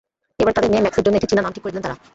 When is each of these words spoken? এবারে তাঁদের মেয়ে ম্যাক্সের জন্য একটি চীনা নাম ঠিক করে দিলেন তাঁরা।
এবারে 0.39 0.55
তাঁদের 0.55 0.71
মেয়ে 0.73 0.83
ম্যাক্সের 0.83 1.03
জন্য 1.05 1.17
একটি 1.17 1.29
চীনা 1.31 1.43
নাম 1.43 1.53
ঠিক 1.55 1.61
করে 1.63 1.71
দিলেন 1.71 1.85
তাঁরা। 1.85 1.97